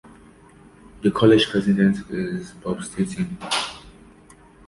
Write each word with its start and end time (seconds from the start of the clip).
The 1.03 1.11
college's 1.11 1.47
president 1.47 2.09
is 2.09 2.53
Bob 2.53 2.83
Staton. 2.83 3.37